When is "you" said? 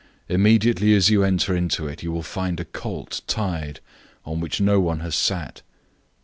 1.11-1.23, 2.01-2.11